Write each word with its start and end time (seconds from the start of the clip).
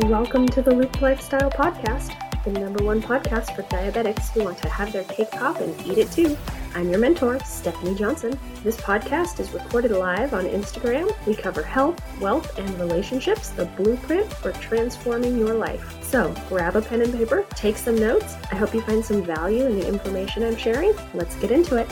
Welcome 0.00 0.48
to 0.48 0.60
the 0.60 0.74
Loop 0.74 1.00
Lifestyle 1.00 1.48
Podcast, 1.48 2.12
the 2.42 2.50
number 2.50 2.82
one 2.82 3.00
podcast 3.00 3.54
for 3.54 3.62
diabetics 3.62 4.28
who 4.30 4.42
want 4.42 4.58
to 4.58 4.68
have 4.68 4.92
their 4.92 5.04
cake 5.04 5.30
pop 5.30 5.60
and 5.60 5.86
eat 5.86 5.98
it 5.98 6.10
too. 6.10 6.36
I'm 6.74 6.90
your 6.90 6.98
mentor, 6.98 7.38
Stephanie 7.44 7.94
Johnson. 7.94 8.36
This 8.64 8.76
podcast 8.76 9.38
is 9.38 9.52
recorded 9.52 9.92
live 9.92 10.34
on 10.34 10.46
Instagram. 10.46 11.14
We 11.26 11.36
cover 11.36 11.62
health, 11.62 12.02
wealth, 12.20 12.58
and 12.58 12.68
relationships, 12.80 13.50
the 13.50 13.66
blueprint 13.66 14.30
for 14.32 14.50
transforming 14.54 15.38
your 15.38 15.54
life. 15.54 16.02
So 16.02 16.34
grab 16.48 16.74
a 16.74 16.82
pen 16.82 17.00
and 17.00 17.14
paper, 17.14 17.46
take 17.50 17.76
some 17.76 17.94
notes. 17.96 18.34
I 18.50 18.56
hope 18.56 18.74
you 18.74 18.80
find 18.80 19.02
some 19.02 19.22
value 19.22 19.64
in 19.64 19.78
the 19.78 19.86
information 19.86 20.42
I'm 20.42 20.56
sharing. 20.56 20.92
Let's 21.14 21.36
get 21.36 21.52
into 21.52 21.76
it. 21.76 21.88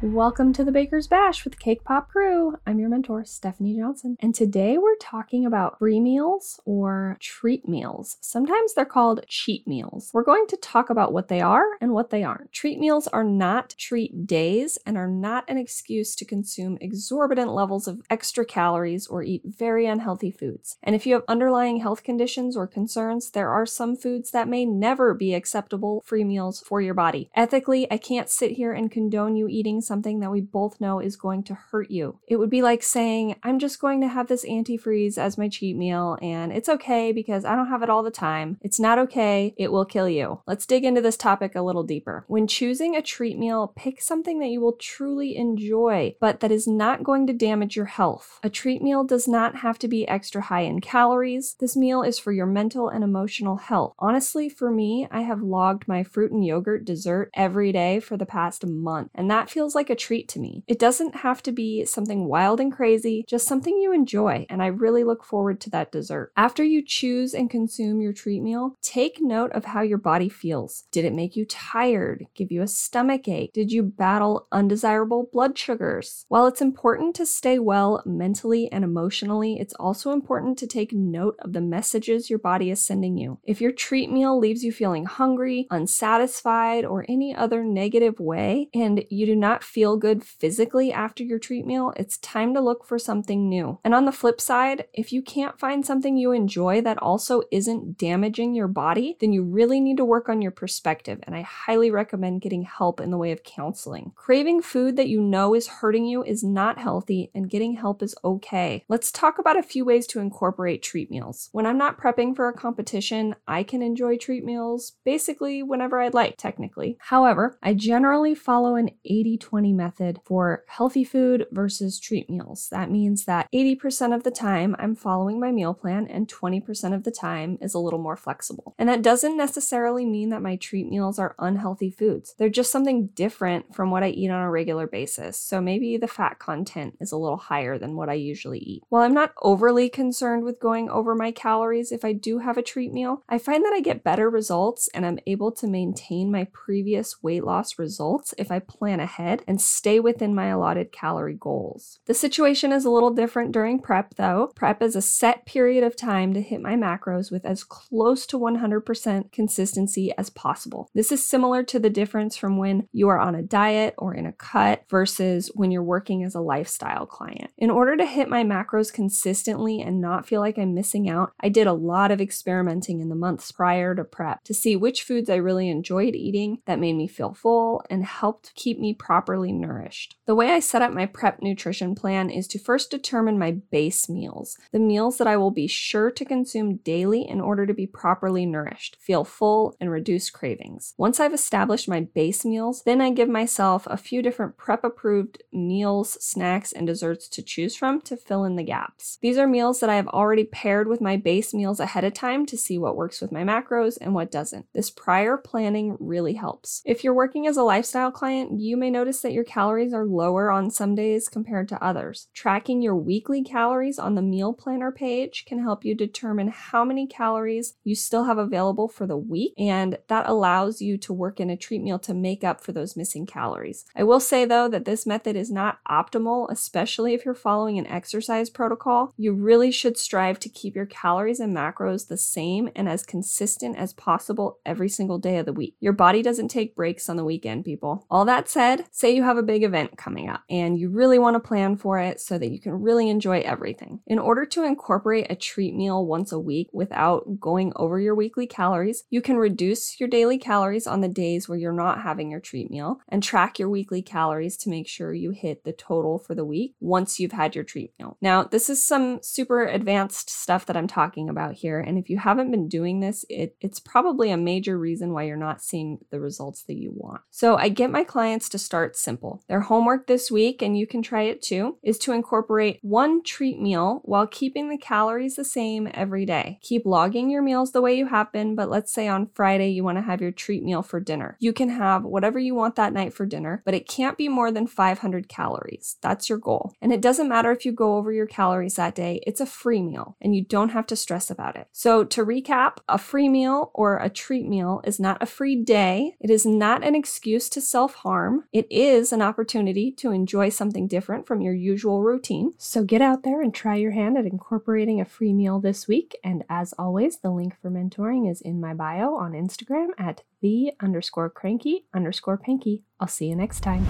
Welcome 0.00 0.52
to 0.52 0.62
the 0.62 0.70
Baker's 0.70 1.08
Bash 1.08 1.44
with 1.44 1.58
Cake 1.58 1.82
Pop 1.82 2.08
Crew. 2.08 2.56
I'm 2.64 2.78
your 2.78 2.88
mentor, 2.88 3.24
Stephanie 3.24 3.76
Johnson, 3.76 4.16
and 4.20 4.32
today 4.32 4.78
we're 4.78 4.94
talking 4.94 5.44
about 5.44 5.80
free 5.80 5.98
meals 5.98 6.60
or 6.64 7.16
treat 7.20 7.68
meals. 7.68 8.16
Sometimes 8.20 8.74
they're 8.74 8.84
called 8.84 9.26
cheat 9.26 9.66
meals. 9.66 10.12
We're 10.14 10.22
going 10.22 10.46
to 10.50 10.56
talk 10.56 10.88
about 10.88 11.12
what 11.12 11.26
they 11.26 11.40
are 11.40 11.64
and 11.80 11.92
what 11.92 12.10
they 12.10 12.22
aren't. 12.22 12.52
Treat 12.52 12.78
meals 12.78 13.08
are 13.08 13.24
not 13.24 13.74
treat 13.76 14.24
days 14.24 14.78
and 14.86 14.96
are 14.96 15.08
not 15.08 15.44
an 15.48 15.58
excuse 15.58 16.14
to 16.14 16.24
consume 16.24 16.78
exorbitant 16.80 17.50
levels 17.50 17.88
of 17.88 18.00
extra 18.08 18.44
calories 18.44 19.08
or 19.08 19.24
eat 19.24 19.42
very 19.44 19.86
unhealthy 19.86 20.30
foods. 20.30 20.76
And 20.80 20.94
if 20.94 21.06
you 21.06 21.14
have 21.14 21.24
underlying 21.26 21.80
health 21.80 22.04
conditions 22.04 22.56
or 22.56 22.68
concerns, 22.68 23.32
there 23.32 23.50
are 23.50 23.66
some 23.66 23.96
foods 23.96 24.30
that 24.30 24.46
may 24.46 24.64
never 24.64 25.12
be 25.12 25.34
acceptable 25.34 26.04
free 26.06 26.22
meals 26.22 26.60
for 26.60 26.80
your 26.80 26.94
body. 26.94 27.30
Ethically, 27.34 27.90
I 27.90 27.98
can't 27.98 28.30
sit 28.30 28.52
here 28.52 28.72
and 28.72 28.92
condone 28.92 29.34
you 29.34 29.48
eating 29.48 29.80
something 29.88 30.20
that 30.20 30.30
we 30.30 30.40
both 30.40 30.80
know 30.80 31.00
is 31.00 31.16
going 31.16 31.42
to 31.44 31.54
hurt 31.54 31.90
you. 31.90 32.20
It 32.28 32.36
would 32.36 32.50
be 32.50 32.62
like 32.62 32.84
saying, 32.84 33.34
I'm 33.42 33.58
just 33.58 33.80
going 33.80 34.00
to 34.02 34.08
have 34.08 34.28
this 34.28 34.44
antifreeze 34.44 35.18
as 35.18 35.36
my 35.36 35.48
cheat 35.48 35.76
meal, 35.76 36.16
and 36.22 36.52
it's 36.52 36.68
okay 36.68 37.10
because 37.10 37.44
I 37.44 37.56
don't 37.56 37.68
have 37.68 37.82
it 37.82 37.90
all 37.90 38.04
the 38.04 38.10
time. 38.10 38.58
It's 38.60 38.78
not 38.78 38.98
okay, 38.98 39.54
it 39.56 39.72
will 39.72 39.84
kill 39.84 40.08
you. 40.08 40.40
Let's 40.46 40.66
dig 40.66 40.84
into 40.84 41.00
this 41.00 41.16
topic 41.16 41.56
a 41.56 41.62
little 41.62 41.82
deeper. 41.82 42.24
When 42.28 42.46
choosing 42.46 42.94
a 42.94 43.02
treat 43.02 43.38
meal, 43.38 43.72
pick 43.74 44.00
something 44.00 44.38
that 44.38 44.48
you 44.50 44.60
will 44.60 44.74
truly 44.74 45.36
enjoy, 45.36 46.14
but 46.20 46.40
that 46.40 46.52
is 46.52 46.68
not 46.68 47.02
going 47.02 47.26
to 47.26 47.32
damage 47.32 47.74
your 47.74 47.86
health. 47.86 48.38
A 48.42 48.50
treat 48.50 48.82
meal 48.82 49.02
does 49.02 49.26
not 49.26 49.56
have 49.56 49.78
to 49.80 49.88
be 49.88 50.06
extra 50.06 50.42
high 50.42 50.60
in 50.60 50.80
calories. 50.80 51.56
This 51.58 51.76
meal 51.76 52.02
is 52.02 52.18
for 52.18 52.32
your 52.32 52.46
mental 52.46 52.88
and 52.88 53.02
emotional 53.02 53.56
health. 53.56 53.94
Honestly, 53.98 54.48
for 54.48 54.70
me, 54.70 55.08
I 55.10 55.22
have 55.22 55.42
logged 55.42 55.88
my 55.88 56.02
fruit 56.02 56.30
and 56.30 56.44
yogurt 56.44 56.84
dessert 56.84 57.30
every 57.34 57.72
day 57.72 58.00
for 58.00 58.16
the 58.16 58.26
past 58.26 58.66
month, 58.66 59.10
and 59.14 59.30
that 59.30 59.50
feels 59.50 59.74
like 59.78 59.90
a 59.90 59.94
treat 59.94 60.28
to 60.30 60.40
me. 60.40 60.64
It 60.66 60.80
doesn't 60.80 61.14
have 61.14 61.40
to 61.44 61.52
be 61.52 61.84
something 61.84 62.26
wild 62.26 62.58
and 62.58 62.72
crazy, 62.72 63.24
just 63.28 63.46
something 63.46 63.78
you 63.78 63.92
enjoy, 63.92 64.44
and 64.50 64.60
I 64.60 64.66
really 64.66 65.04
look 65.04 65.22
forward 65.22 65.60
to 65.60 65.70
that 65.70 65.92
dessert. 65.92 66.32
After 66.36 66.64
you 66.64 66.82
choose 66.84 67.32
and 67.32 67.48
consume 67.48 68.00
your 68.00 68.12
treat 68.12 68.42
meal, 68.42 68.76
take 68.82 69.18
note 69.20 69.52
of 69.52 69.66
how 69.66 69.82
your 69.82 69.98
body 69.98 70.28
feels. 70.28 70.84
Did 70.90 71.04
it 71.04 71.14
make 71.14 71.36
you 71.36 71.46
tired? 71.46 72.26
Give 72.34 72.50
you 72.50 72.62
a 72.62 72.66
stomach 72.66 73.28
ache? 73.28 73.52
Did 73.52 73.70
you 73.70 73.84
battle 73.84 74.48
undesirable 74.50 75.28
blood 75.32 75.56
sugars? 75.56 76.24
While 76.26 76.48
it's 76.48 76.60
important 76.60 77.14
to 77.16 77.24
stay 77.26 77.60
well 77.60 78.02
mentally 78.04 78.70
and 78.72 78.82
emotionally, 78.82 79.60
it's 79.60 79.74
also 79.74 80.10
important 80.10 80.58
to 80.58 80.66
take 80.66 80.92
note 80.92 81.36
of 81.38 81.52
the 81.52 81.60
messages 81.60 82.28
your 82.28 82.40
body 82.40 82.70
is 82.70 82.84
sending 82.84 83.16
you. 83.16 83.38
If 83.44 83.60
your 83.60 83.70
treat 83.70 84.10
meal 84.10 84.36
leaves 84.36 84.64
you 84.64 84.72
feeling 84.72 85.04
hungry, 85.04 85.68
unsatisfied, 85.70 86.84
or 86.84 87.06
any 87.08 87.32
other 87.32 87.62
negative 87.62 88.18
way, 88.18 88.70
and 88.74 89.04
you 89.08 89.24
do 89.24 89.36
not 89.36 89.62
feel 89.68 89.96
good 89.96 90.24
physically 90.24 90.92
after 90.92 91.22
your 91.22 91.38
treat 91.38 91.66
meal, 91.66 91.92
it's 91.96 92.16
time 92.18 92.54
to 92.54 92.60
look 92.60 92.84
for 92.84 92.98
something 92.98 93.48
new. 93.48 93.78
And 93.84 93.94
on 93.94 94.06
the 94.06 94.12
flip 94.12 94.40
side, 94.40 94.86
if 94.94 95.12
you 95.12 95.22
can't 95.22 95.60
find 95.60 95.84
something 95.84 96.16
you 96.16 96.32
enjoy 96.32 96.80
that 96.82 97.00
also 97.02 97.42
isn't 97.52 97.98
damaging 97.98 98.54
your 98.54 98.68
body, 98.68 99.16
then 99.20 99.32
you 99.32 99.42
really 99.42 99.80
need 99.80 99.98
to 99.98 100.04
work 100.04 100.28
on 100.28 100.40
your 100.40 100.50
perspective. 100.50 101.20
And 101.24 101.36
I 101.36 101.42
highly 101.42 101.90
recommend 101.90 102.40
getting 102.40 102.62
help 102.62 103.00
in 103.00 103.10
the 103.10 103.18
way 103.18 103.30
of 103.30 103.42
counseling. 103.42 104.12
Craving 104.16 104.62
food 104.62 104.96
that 104.96 105.08
you 105.08 105.20
know 105.20 105.54
is 105.54 105.68
hurting 105.68 106.06
you 106.06 106.24
is 106.24 106.42
not 106.42 106.78
healthy, 106.78 107.30
and 107.34 107.50
getting 107.50 107.74
help 107.74 108.02
is 108.02 108.14
okay. 108.24 108.84
Let's 108.88 109.12
talk 109.12 109.38
about 109.38 109.58
a 109.58 109.62
few 109.62 109.84
ways 109.84 110.06
to 110.08 110.20
incorporate 110.20 110.82
treat 110.82 111.10
meals. 111.10 111.50
When 111.52 111.66
I'm 111.66 111.78
not 111.78 112.00
prepping 112.00 112.34
for 112.34 112.48
a 112.48 112.54
competition, 112.54 113.36
I 113.46 113.62
can 113.62 113.82
enjoy 113.82 114.16
treat 114.16 114.44
meals 114.44 114.92
basically 115.04 115.62
whenever 115.62 116.00
I'd 116.00 116.14
like, 116.14 116.36
technically. 116.38 116.96
However, 117.00 117.58
I 117.62 117.74
generally 117.74 118.34
follow 118.34 118.76
an 118.76 118.90
80 119.04 119.36
20 119.36 119.57
20 119.58 119.72
method 119.72 120.20
for 120.24 120.62
healthy 120.68 121.02
food 121.02 121.44
versus 121.50 121.98
treat 121.98 122.30
meals. 122.30 122.68
That 122.70 122.92
means 122.92 123.24
that 123.24 123.48
80% 123.52 124.14
of 124.14 124.22
the 124.22 124.30
time 124.30 124.76
I'm 124.78 124.94
following 124.94 125.40
my 125.40 125.50
meal 125.50 125.74
plan 125.74 126.06
and 126.06 126.28
20% 126.28 126.94
of 126.94 127.02
the 127.02 127.10
time 127.10 127.58
is 127.60 127.74
a 127.74 127.80
little 127.80 127.98
more 127.98 128.16
flexible. 128.16 128.76
And 128.78 128.88
that 128.88 129.02
doesn't 129.02 129.36
necessarily 129.36 130.06
mean 130.06 130.28
that 130.28 130.42
my 130.42 130.54
treat 130.54 130.88
meals 130.88 131.18
are 131.18 131.34
unhealthy 131.40 131.90
foods. 131.90 132.36
They're 132.38 132.48
just 132.48 132.70
something 132.70 133.08
different 133.08 133.74
from 133.74 133.90
what 133.90 134.04
I 134.04 134.10
eat 134.10 134.30
on 134.30 134.44
a 134.44 134.48
regular 134.48 134.86
basis. 134.86 135.36
So 135.36 135.60
maybe 135.60 135.96
the 135.96 136.06
fat 136.06 136.38
content 136.38 136.96
is 137.00 137.10
a 137.10 137.16
little 137.16 137.36
higher 137.36 137.78
than 137.78 137.96
what 137.96 138.08
I 138.08 138.14
usually 138.14 138.60
eat. 138.60 138.84
While 138.90 139.02
I'm 139.02 139.12
not 139.12 139.32
overly 139.42 139.88
concerned 139.88 140.44
with 140.44 140.60
going 140.60 140.88
over 140.88 141.16
my 141.16 141.32
calories 141.32 141.90
if 141.90 142.04
I 142.04 142.12
do 142.12 142.38
have 142.38 142.56
a 142.56 142.62
treat 142.62 142.92
meal, 142.92 143.24
I 143.28 143.38
find 143.38 143.64
that 143.64 143.72
I 143.74 143.80
get 143.80 144.04
better 144.04 144.30
results 144.30 144.88
and 144.94 145.04
I'm 145.04 145.18
able 145.26 145.50
to 145.50 145.66
maintain 145.66 146.30
my 146.30 146.46
previous 146.52 147.24
weight 147.24 147.42
loss 147.42 147.76
results 147.76 148.34
if 148.38 148.52
I 148.52 148.60
plan 148.60 149.00
ahead 149.00 149.42
and 149.48 149.60
stay 149.60 149.98
within 149.98 150.34
my 150.34 150.46
allotted 150.46 150.92
calorie 150.92 151.38
goals. 151.40 151.98
The 152.06 152.14
situation 152.14 152.70
is 152.70 152.84
a 152.84 152.90
little 152.90 153.10
different 153.10 153.50
during 153.50 153.80
prep 153.80 154.14
though. 154.16 154.52
Prep 154.54 154.82
is 154.82 154.94
a 154.94 155.02
set 155.02 155.46
period 155.46 155.82
of 155.82 155.96
time 155.96 156.34
to 156.34 156.42
hit 156.42 156.60
my 156.60 156.74
macros 156.74 157.32
with 157.32 157.46
as 157.46 157.64
close 157.64 158.26
to 158.26 158.38
100% 158.38 159.32
consistency 159.32 160.12
as 160.18 160.28
possible. 160.30 160.90
This 160.94 161.10
is 161.10 161.26
similar 161.26 161.62
to 161.64 161.78
the 161.78 161.88
difference 161.88 162.36
from 162.36 162.58
when 162.58 162.86
you 162.92 163.08
are 163.08 163.18
on 163.18 163.34
a 163.34 163.42
diet 163.42 163.94
or 163.96 164.14
in 164.14 164.26
a 164.26 164.32
cut 164.32 164.84
versus 164.90 165.50
when 165.54 165.70
you're 165.70 165.82
working 165.82 166.22
as 166.22 166.34
a 166.34 166.40
lifestyle 166.40 167.06
client. 167.06 167.50
In 167.56 167.70
order 167.70 167.96
to 167.96 168.04
hit 168.04 168.28
my 168.28 168.44
macros 168.44 168.92
consistently 168.92 169.80
and 169.80 170.00
not 170.00 170.26
feel 170.26 170.42
like 170.42 170.58
I'm 170.58 170.74
missing 170.74 171.08
out, 171.08 171.32
I 171.40 171.48
did 171.48 171.66
a 171.66 171.72
lot 171.72 172.10
of 172.10 172.20
experimenting 172.20 173.00
in 173.00 173.08
the 173.08 173.14
months 173.14 173.50
prior 173.50 173.94
to 173.94 174.04
prep 174.04 174.44
to 174.44 174.52
see 174.52 174.76
which 174.76 175.02
foods 175.04 175.30
I 175.30 175.36
really 175.36 175.70
enjoyed 175.70 176.14
eating 176.14 176.58
that 176.66 176.78
made 176.78 176.96
me 176.96 177.08
feel 177.08 177.32
full 177.32 177.82
and 177.88 178.04
helped 178.04 178.54
keep 178.54 178.78
me 178.78 178.92
properly 178.92 179.37
properly 179.38 179.52
nourished. 179.52 180.16
The 180.26 180.34
way 180.34 180.50
I 180.50 180.60
set 180.60 180.82
up 180.82 180.92
my 180.92 181.06
prep 181.06 181.40
nutrition 181.40 181.94
plan 181.94 182.28
is 182.28 182.48
to 182.48 182.58
first 182.58 182.90
determine 182.90 183.38
my 183.38 183.52
base 183.70 184.08
meals, 184.08 184.56
the 184.72 184.80
meals 184.80 185.18
that 185.18 185.28
I 185.28 185.36
will 185.36 185.52
be 185.52 185.68
sure 185.68 186.10
to 186.10 186.24
consume 186.24 186.78
daily 186.78 187.22
in 187.22 187.40
order 187.40 187.66
to 187.66 187.74
be 187.74 187.86
properly 187.86 188.44
nourished, 188.44 188.96
feel 189.00 189.24
full, 189.24 189.76
and 189.80 189.90
reduce 189.90 190.28
cravings. 190.28 190.94
Once 190.98 191.20
I've 191.20 191.34
established 191.34 191.88
my 191.88 192.00
base 192.00 192.44
meals, 192.44 192.82
then 192.84 193.00
I 193.00 193.10
give 193.10 193.28
myself 193.28 193.86
a 193.86 193.96
few 193.96 194.22
different 194.22 194.56
prep 194.56 194.82
approved 194.82 195.42
meals, 195.52 196.22
snacks, 196.24 196.72
and 196.72 196.86
desserts 196.86 197.28
to 197.28 197.42
choose 197.42 197.76
from 197.76 198.00
to 198.02 198.16
fill 198.16 198.44
in 198.44 198.56
the 198.56 198.64
gaps. 198.64 199.18
These 199.22 199.38
are 199.38 199.46
meals 199.46 199.78
that 199.80 199.90
I 199.90 199.96
have 199.96 200.08
already 200.08 200.44
paired 200.44 200.88
with 200.88 201.00
my 201.00 201.16
base 201.16 201.54
meals 201.54 201.78
ahead 201.78 202.04
of 202.04 202.12
time 202.12 202.44
to 202.46 202.58
see 202.58 202.76
what 202.76 202.96
works 202.96 203.20
with 203.20 203.30
my 203.30 203.44
macros 203.44 203.98
and 204.00 204.14
what 204.14 204.32
doesn't. 204.32 204.66
This 204.74 204.90
prior 204.90 205.36
planning 205.36 205.96
really 206.00 206.34
helps. 206.34 206.82
If 206.84 207.04
you're 207.04 207.14
working 207.14 207.46
as 207.46 207.56
a 207.56 207.62
lifestyle 207.62 208.10
client, 208.10 208.60
you 208.60 208.76
may 208.76 208.90
notice 208.90 209.22
that 209.22 209.27
that 209.28 209.34
your 209.34 209.44
calories 209.44 209.92
are 209.92 210.06
lower 210.06 210.50
on 210.50 210.70
some 210.70 210.94
days 210.94 211.28
compared 211.28 211.68
to 211.68 211.84
others. 211.84 212.28
Tracking 212.32 212.80
your 212.80 212.96
weekly 212.96 213.42
calories 213.42 213.98
on 213.98 214.14
the 214.14 214.22
meal 214.22 214.54
planner 214.54 214.90
page 214.90 215.44
can 215.44 215.58
help 215.58 215.84
you 215.84 215.94
determine 215.94 216.48
how 216.48 216.82
many 216.82 217.06
calories 217.06 217.74
you 217.84 217.94
still 217.94 218.24
have 218.24 218.38
available 218.38 218.88
for 218.88 219.06
the 219.06 219.18
week, 219.18 219.52
and 219.58 219.98
that 220.08 220.26
allows 220.26 220.80
you 220.80 220.96
to 220.96 221.12
work 221.12 221.40
in 221.40 221.50
a 221.50 221.58
treat 221.58 221.82
meal 221.82 221.98
to 221.98 222.14
make 222.14 222.42
up 222.42 222.62
for 222.62 222.72
those 222.72 222.96
missing 222.96 223.26
calories. 223.26 223.84
I 223.94 224.02
will 224.02 224.18
say 224.18 224.46
though 224.46 224.66
that 224.66 224.86
this 224.86 225.04
method 225.04 225.36
is 225.36 225.50
not 225.50 225.80
optimal, 225.86 226.50
especially 226.50 227.12
if 227.12 227.26
you're 227.26 227.34
following 227.34 227.78
an 227.78 227.86
exercise 227.86 228.48
protocol. 228.48 229.12
You 229.18 229.34
really 229.34 229.70
should 229.70 229.98
strive 229.98 230.40
to 230.40 230.48
keep 230.48 230.74
your 230.74 230.86
calories 230.86 231.38
and 231.38 231.54
macros 231.54 232.08
the 232.08 232.16
same 232.16 232.70
and 232.74 232.88
as 232.88 233.04
consistent 233.04 233.76
as 233.76 233.92
possible 233.92 234.58
every 234.64 234.88
single 234.88 235.18
day 235.18 235.36
of 235.36 235.44
the 235.44 235.52
week. 235.52 235.76
Your 235.80 235.92
body 235.92 236.22
doesn't 236.22 236.48
take 236.48 236.74
breaks 236.74 237.10
on 237.10 237.16
the 237.16 237.26
weekend, 237.26 237.66
people. 237.66 238.06
All 238.10 238.24
that 238.24 238.48
said, 238.48 238.86
say 238.90 239.07
you 239.10 239.22
have 239.22 239.36
a 239.36 239.42
big 239.42 239.62
event 239.62 239.96
coming 239.96 240.28
up 240.28 240.42
and 240.50 240.78
you 240.78 240.90
really 240.90 241.18
want 241.18 241.34
to 241.34 241.40
plan 241.40 241.76
for 241.76 241.98
it 241.98 242.20
so 242.20 242.38
that 242.38 242.50
you 242.50 242.60
can 242.60 242.72
really 242.72 243.08
enjoy 243.08 243.40
everything. 243.40 244.00
In 244.06 244.18
order 244.18 244.44
to 244.46 244.64
incorporate 244.64 245.26
a 245.30 245.36
treat 245.36 245.74
meal 245.74 246.04
once 246.04 246.32
a 246.32 246.38
week 246.38 246.68
without 246.72 247.40
going 247.40 247.72
over 247.76 247.98
your 248.00 248.14
weekly 248.14 248.46
calories, 248.46 249.04
you 249.10 249.20
can 249.20 249.36
reduce 249.36 249.98
your 250.00 250.08
daily 250.08 250.38
calories 250.38 250.86
on 250.86 251.00
the 251.00 251.08
days 251.08 251.48
where 251.48 251.58
you're 251.58 251.72
not 251.72 252.02
having 252.02 252.30
your 252.30 252.40
treat 252.40 252.70
meal 252.70 253.00
and 253.08 253.22
track 253.22 253.58
your 253.58 253.68
weekly 253.68 254.02
calories 254.02 254.56
to 254.58 254.70
make 254.70 254.88
sure 254.88 255.12
you 255.12 255.30
hit 255.30 255.64
the 255.64 255.72
total 255.72 256.18
for 256.18 256.34
the 256.34 256.44
week 256.44 256.74
once 256.80 257.18
you've 257.18 257.32
had 257.32 257.54
your 257.54 257.64
treat 257.64 257.92
meal. 257.98 258.16
Now, 258.20 258.44
this 258.44 258.68
is 258.68 258.84
some 258.84 259.20
super 259.22 259.64
advanced 259.64 260.30
stuff 260.30 260.66
that 260.66 260.76
I'm 260.76 260.86
talking 260.86 261.28
about 261.28 261.54
here, 261.54 261.80
and 261.80 261.98
if 261.98 262.10
you 262.10 262.18
haven't 262.18 262.50
been 262.50 262.68
doing 262.68 263.00
this, 263.00 263.24
it, 263.28 263.56
it's 263.60 263.80
probably 263.80 264.30
a 264.30 264.36
major 264.36 264.78
reason 264.78 265.12
why 265.12 265.24
you're 265.24 265.36
not 265.36 265.62
seeing 265.62 265.98
the 266.10 266.20
results 266.20 266.64
that 266.64 266.76
you 266.76 266.92
want. 266.94 267.22
So, 267.30 267.56
I 267.56 267.68
get 267.68 267.90
my 267.90 268.04
clients 268.04 268.48
to 268.50 268.58
start 268.58 268.96
simple. 268.98 269.42
Their 269.48 269.60
homework 269.60 270.06
this 270.06 270.30
week, 270.30 270.62
and 270.62 270.76
you 270.76 270.86
can 270.86 271.02
try 271.02 271.22
it 271.22 271.42
too, 271.42 271.78
is 271.82 271.98
to 271.98 272.12
incorporate 272.12 272.78
one 272.82 273.22
treat 273.22 273.60
meal 273.60 274.00
while 274.04 274.26
keeping 274.26 274.68
the 274.68 274.78
calories 274.78 275.36
the 275.36 275.44
same 275.44 275.88
every 275.94 276.26
day. 276.26 276.58
Keep 276.62 276.86
logging 276.86 277.30
your 277.30 277.42
meals 277.42 277.72
the 277.72 277.82
way 277.82 277.94
you 277.94 278.06
have 278.06 278.32
been, 278.32 278.54
but 278.54 278.70
let's 278.70 278.92
say 278.92 279.08
on 279.08 279.30
Friday 279.34 279.70
you 279.70 279.84
want 279.84 279.98
to 279.98 280.02
have 280.02 280.20
your 280.20 280.32
treat 280.32 280.62
meal 280.62 280.82
for 280.82 281.00
dinner. 281.00 281.36
You 281.40 281.52
can 281.52 281.68
have 281.68 282.04
whatever 282.04 282.38
you 282.38 282.54
want 282.54 282.76
that 282.76 282.92
night 282.92 283.14
for 283.14 283.26
dinner, 283.26 283.62
but 283.64 283.74
it 283.74 283.88
can't 283.88 284.18
be 284.18 284.28
more 284.28 284.50
than 284.50 284.66
500 284.66 285.28
calories. 285.28 285.96
That's 286.02 286.28
your 286.28 286.38
goal. 286.38 286.72
And 286.80 286.92
it 286.92 287.00
doesn't 287.00 287.28
matter 287.28 287.52
if 287.52 287.64
you 287.64 287.72
go 287.72 287.96
over 287.96 288.12
your 288.12 288.26
calories 288.26 288.76
that 288.76 288.94
day, 288.94 289.22
it's 289.26 289.40
a 289.40 289.46
free 289.46 289.82
meal 289.82 290.16
and 290.20 290.34
you 290.34 290.44
don't 290.44 290.70
have 290.70 290.86
to 290.88 290.96
stress 290.96 291.30
about 291.30 291.56
it. 291.56 291.68
So, 291.72 292.04
to 292.04 292.24
recap, 292.24 292.78
a 292.88 292.98
free 292.98 293.28
meal 293.28 293.70
or 293.74 293.98
a 293.98 294.10
treat 294.10 294.46
meal 294.46 294.80
is 294.84 294.98
not 294.98 295.22
a 295.22 295.26
free 295.26 295.56
day. 295.56 296.16
It 296.20 296.30
is 296.30 296.44
not 296.44 296.84
an 296.84 296.94
excuse 296.94 297.48
to 297.50 297.60
self 297.60 297.94
harm. 297.94 298.44
It 298.52 298.66
is 298.70 298.87
an 299.12 299.22
opportunity 299.22 299.90
to 299.92 300.10
enjoy 300.10 300.48
something 300.48 300.86
different 300.86 301.26
from 301.26 301.40
your 301.40 301.54
usual 301.54 302.02
routine. 302.02 302.52
So, 302.58 302.84
get 302.84 303.02
out 303.02 303.22
there 303.22 303.40
and 303.40 303.54
try 303.54 303.76
your 303.76 303.92
hand 303.92 304.16
at 304.16 304.26
incorporating 304.26 305.00
a 305.00 305.04
free 305.04 305.32
meal 305.32 305.60
this 305.60 305.86
week. 305.86 306.16
And 306.24 306.44
as 306.48 306.74
always, 306.78 307.18
the 307.18 307.30
link 307.30 307.54
for 307.60 307.70
mentoring 307.70 308.30
is 308.30 308.40
in 308.40 308.60
my 308.60 308.74
bio 308.74 309.14
on 309.14 309.32
Instagram 309.32 309.88
at 309.98 310.22
the 310.40 310.72
underscore 310.80 311.30
cranky 311.30 311.84
underscore 311.94 312.38
panky. 312.38 312.82
I'll 313.00 313.08
see 313.08 313.26
you 313.26 313.36
next 313.36 313.60
time. 313.60 313.86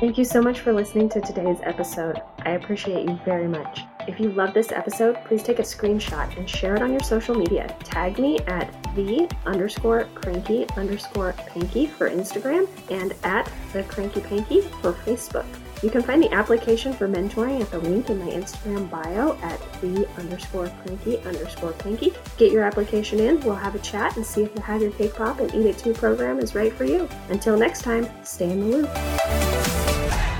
Thank 0.00 0.18
you 0.18 0.24
so 0.24 0.42
much 0.42 0.60
for 0.60 0.72
listening 0.72 1.08
to 1.10 1.20
today's 1.20 1.58
episode. 1.62 2.20
I 2.40 2.50
appreciate 2.50 3.08
you 3.08 3.20
very 3.24 3.46
much. 3.46 3.91
If 4.08 4.18
you 4.18 4.30
love 4.30 4.52
this 4.52 4.72
episode, 4.72 5.16
please 5.24 5.42
take 5.42 5.58
a 5.58 5.62
screenshot 5.62 6.36
and 6.36 6.48
share 6.48 6.74
it 6.74 6.82
on 6.82 6.90
your 6.90 7.02
social 7.02 7.34
media. 7.34 7.74
Tag 7.84 8.18
me 8.18 8.38
at 8.40 8.72
the 8.94 9.30
underscore 9.46 10.08
cranky 10.14 10.66
underscore 10.76 11.32
panky 11.34 11.86
for 11.86 12.10
Instagram 12.10 12.68
and 12.90 13.14
at 13.22 13.50
the 13.72 13.84
cranky 13.84 14.20
panky 14.20 14.60
for 14.60 14.92
Facebook. 14.92 15.46
You 15.82 15.90
can 15.90 16.02
find 16.02 16.22
the 16.22 16.32
application 16.32 16.92
for 16.92 17.08
mentoring 17.08 17.60
at 17.60 17.70
the 17.70 17.78
link 17.78 18.08
in 18.08 18.18
my 18.18 18.30
Instagram 18.30 18.88
bio 18.88 19.36
at 19.42 19.60
the 19.80 20.08
underscore 20.16 20.68
cranky 20.84 21.18
underscore 21.18 21.72
panky. 21.72 22.12
Get 22.36 22.52
your 22.52 22.62
application 22.62 23.18
in, 23.18 23.40
we'll 23.40 23.56
have 23.56 23.74
a 23.74 23.80
chat 23.80 24.16
and 24.16 24.24
see 24.24 24.44
if 24.44 24.54
the 24.54 24.60
Have 24.60 24.80
Your 24.80 24.92
Cake 24.92 25.14
Pop 25.14 25.40
and 25.40 25.52
Eat 25.54 25.66
It 25.66 25.78
Too 25.78 25.92
program 25.92 26.38
is 26.38 26.54
right 26.54 26.72
for 26.72 26.84
you. 26.84 27.08
Until 27.30 27.56
next 27.56 27.82
time, 27.82 28.08
stay 28.24 28.50
in 28.50 28.60
the 28.60 28.66
loop. 28.76 30.31